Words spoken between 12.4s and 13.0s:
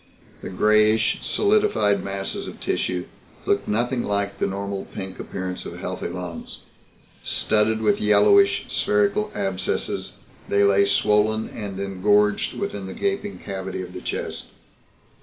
within the